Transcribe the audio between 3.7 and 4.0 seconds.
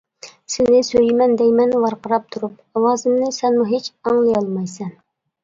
ھېچ